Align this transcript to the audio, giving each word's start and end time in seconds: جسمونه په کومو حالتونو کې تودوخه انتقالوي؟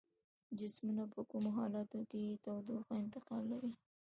جسمونه 0.59 1.03
په 1.13 1.19
کومو 1.31 1.49
حالتونو 1.57 2.03
کې 2.11 2.39
تودوخه 2.43 2.93
انتقالوي؟ 3.03 3.73